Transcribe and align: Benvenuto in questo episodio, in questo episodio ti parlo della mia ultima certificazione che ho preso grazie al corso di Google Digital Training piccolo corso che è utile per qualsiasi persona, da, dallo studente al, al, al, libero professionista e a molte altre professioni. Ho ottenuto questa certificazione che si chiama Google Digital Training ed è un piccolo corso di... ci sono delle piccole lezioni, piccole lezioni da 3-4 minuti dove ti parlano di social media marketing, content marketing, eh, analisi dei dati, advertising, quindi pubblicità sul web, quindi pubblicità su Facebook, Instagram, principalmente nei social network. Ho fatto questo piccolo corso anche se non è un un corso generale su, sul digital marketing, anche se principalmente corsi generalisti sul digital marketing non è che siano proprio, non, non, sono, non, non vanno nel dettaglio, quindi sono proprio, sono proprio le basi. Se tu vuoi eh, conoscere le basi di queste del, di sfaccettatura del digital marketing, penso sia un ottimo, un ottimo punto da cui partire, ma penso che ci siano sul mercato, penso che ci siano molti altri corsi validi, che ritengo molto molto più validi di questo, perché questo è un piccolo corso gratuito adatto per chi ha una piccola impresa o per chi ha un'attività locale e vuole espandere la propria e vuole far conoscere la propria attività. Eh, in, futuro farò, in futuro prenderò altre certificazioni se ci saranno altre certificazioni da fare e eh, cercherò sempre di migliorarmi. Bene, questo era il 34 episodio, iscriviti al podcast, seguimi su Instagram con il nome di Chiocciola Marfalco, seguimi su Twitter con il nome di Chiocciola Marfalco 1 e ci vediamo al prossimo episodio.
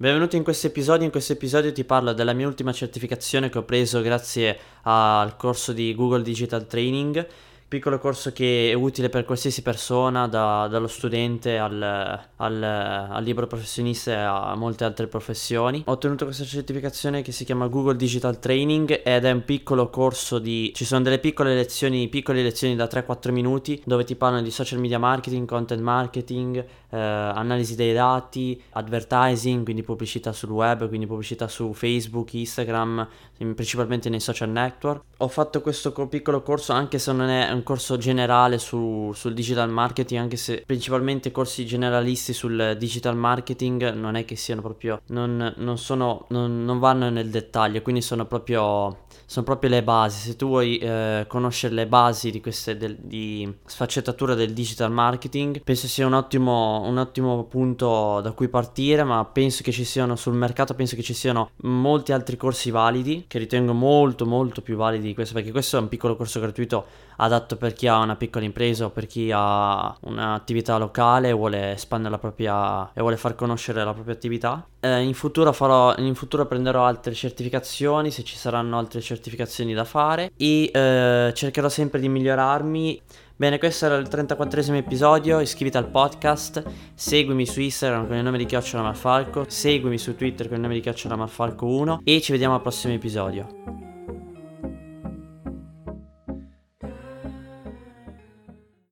Benvenuto 0.00 0.36
in 0.36 0.44
questo 0.44 0.68
episodio, 0.68 1.04
in 1.04 1.10
questo 1.10 1.34
episodio 1.34 1.72
ti 1.72 1.84
parlo 1.84 2.14
della 2.14 2.32
mia 2.32 2.46
ultima 2.46 2.72
certificazione 2.72 3.50
che 3.50 3.58
ho 3.58 3.64
preso 3.64 4.00
grazie 4.00 4.58
al 4.84 5.36
corso 5.36 5.74
di 5.74 5.94
Google 5.94 6.22
Digital 6.22 6.66
Training 6.66 7.26
piccolo 7.70 8.00
corso 8.00 8.32
che 8.32 8.72
è 8.72 8.74
utile 8.74 9.08
per 9.10 9.24
qualsiasi 9.24 9.62
persona, 9.62 10.26
da, 10.26 10.66
dallo 10.66 10.88
studente 10.88 11.56
al, 11.56 11.80
al, 11.80 12.62
al, 12.62 13.22
libero 13.22 13.46
professionista 13.46 14.10
e 14.10 14.14
a 14.16 14.56
molte 14.56 14.82
altre 14.82 15.06
professioni. 15.06 15.84
Ho 15.86 15.92
ottenuto 15.92 16.24
questa 16.24 16.42
certificazione 16.42 17.22
che 17.22 17.30
si 17.30 17.44
chiama 17.44 17.68
Google 17.68 17.94
Digital 17.94 18.40
Training 18.40 19.02
ed 19.04 19.24
è 19.24 19.30
un 19.30 19.44
piccolo 19.44 19.88
corso 19.88 20.40
di... 20.40 20.72
ci 20.74 20.84
sono 20.84 21.02
delle 21.02 21.20
piccole 21.20 21.54
lezioni, 21.54 22.08
piccole 22.08 22.42
lezioni 22.42 22.74
da 22.74 22.86
3-4 22.86 23.30
minuti 23.30 23.80
dove 23.86 24.02
ti 24.02 24.16
parlano 24.16 24.42
di 24.42 24.50
social 24.50 24.80
media 24.80 24.98
marketing, 24.98 25.46
content 25.46 25.80
marketing, 25.80 26.56
eh, 26.90 26.98
analisi 26.98 27.76
dei 27.76 27.92
dati, 27.92 28.60
advertising, 28.70 29.62
quindi 29.62 29.84
pubblicità 29.84 30.32
sul 30.32 30.50
web, 30.50 30.88
quindi 30.88 31.06
pubblicità 31.06 31.46
su 31.46 31.72
Facebook, 31.72 32.34
Instagram, 32.34 33.06
principalmente 33.36 34.08
nei 34.08 34.18
social 34.18 34.48
network. 34.48 35.02
Ho 35.18 35.28
fatto 35.28 35.60
questo 35.60 35.92
piccolo 36.08 36.42
corso 36.42 36.72
anche 36.72 36.98
se 36.98 37.12
non 37.12 37.28
è 37.28 37.48
un 37.52 37.59
un 37.60 37.62
corso 37.62 37.98
generale 37.98 38.58
su, 38.58 39.12
sul 39.14 39.34
digital 39.34 39.70
marketing, 39.70 40.20
anche 40.20 40.36
se 40.36 40.62
principalmente 40.66 41.30
corsi 41.30 41.64
generalisti 41.66 42.32
sul 42.32 42.76
digital 42.78 43.16
marketing 43.16 43.92
non 43.92 44.16
è 44.16 44.24
che 44.24 44.34
siano 44.34 44.62
proprio, 44.62 45.02
non, 45.08 45.54
non, 45.56 45.78
sono, 45.78 46.26
non, 46.30 46.64
non 46.64 46.78
vanno 46.78 47.10
nel 47.10 47.28
dettaglio, 47.28 47.82
quindi 47.82 48.00
sono 48.00 48.24
proprio, 48.24 49.04
sono 49.26 49.44
proprio 49.44 49.70
le 49.70 49.82
basi. 49.82 50.28
Se 50.28 50.36
tu 50.36 50.46
vuoi 50.46 50.78
eh, 50.78 51.26
conoscere 51.28 51.74
le 51.74 51.86
basi 51.86 52.30
di 52.30 52.40
queste 52.40 52.76
del, 52.76 52.96
di 52.96 53.52
sfaccettatura 53.64 54.34
del 54.34 54.52
digital 54.52 54.90
marketing, 54.90 55.62
penso 55.62 55.86
sia 55.86 56.06
un 56.06 56.14
ottimo, 56.14 56.82
un 56.82 56.98
ottimo 56.98 57.44
punto 57.44 58.20
da 58.22 58.32
cui 58.32 58.48
partire, 58.48 59.04
ma 59.04 59.24
penso 59.26 59.62
che 59.62 59.72
ci 59.72 59.84
siano 59.84 60.16
sul 60.16 60.34
mercato, 60.34 60.74
penso 60.74 60.96
che 60.96 61.02
ci 61.02 61.14
siano 61.14 61.50
molti 61.62 62.12
altri 62.12 62.36
corsi 62.36 62.70
validi, 62.70 63.24
che 63.28 63.38
ritengo 63.38 63.72
molto 63.72 64.24
molto 64.24 64.62
più 64.62 64.76
validi 64.76 65.08
di 65.08 65.14
questo, 65.14 65.34
perché 65.34 65.50
questo 65.50 65.76
è 65.76 65.80
un 65.80 65.88
piccolo 65.88 66.16
corso 66.16 66.40
gratuito 66.40 67.08
adatto 67.50 67.56
per 67.56 67.72
chi 67.72 67.86
ha 67.86 67.98
una 67.98 68.16
piccola 68.16 68.44
impresa 68.44 68.84
o 68.84 68.90
per 68.90 69.06
chi 69.06 69.30
ha 69.32 69.96
un'attività 70.02 70.76
locale 70.76 71.30
e 71.30 71.32
vuole 71.32 71.72
espandere 71.72 72.10
la 72.10 72.18
propria 72.18 72.90
e 72.92 73.00
vuole 73.00 73.16
far 73.16 73.34
conoscere 73.34 73.84
la 73.84 73.92
propria 73.92 74.14
attività. 74.14 74.64
Eh, 74.80 75.00
in, 75.02 75.14
futuro 75.14 75.52
farò, 75.52 75.94
in 75.98 76.14
futuro 76.14 76.46
prenderò 76.46 76.84
altre 76.84 77.12
certificazioni 77.12 78.10
se 78.10 78.22
ci 78.22 78.36
saranno 78.36 78.78
altre 78.78 79.00
certificazioni 79.00 79.74
da 79.74 79.84
fare 79.84 80.32
e 80.36 80.70
eh, 80.72 81.32
cercherò 81.34 81.68
sempre 81.68 82.00
di 82.00 82.08
migliorarmi. 82.08 83.02
Bene, 83.36 83.58
questo 83.58 83.86
era 83.86 83.96
il 83.96 84.06
34 84.06 84.74
episodio, 84.74 85.40
iscriviti 85.40 85.78
al 85.78 85.86
podcast, 85.86 86.62
seguimi 86.94 87.46
su 87.46 87.62
Instagram 87.62 88.06
con 88.06 88.16
il 88.16 88.22
nome 88.22 88.36
di 88.36 88.44
Chiocciola 88.44 88.82
Marfalco, 88.82 89.46
seguimi 89.48 89.96
su 89.96 90.14
Twitter 90.14 90.46
con 90.46 90.56
il 90.56 90.62
nome 90.62 90.74
di 90.74 90.80
Chiocciola 90.80 91.16
Marfalco 91.16 91.66
1 91.66 92.02
e 92.04 92.20
ci 92.20 92.32
vediamo 92.32 92.54
al 92.54 92.60
prossimo 92.60 92.92
episodio. 92.92 93.79